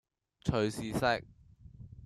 [0.43, 1.27] 隨時食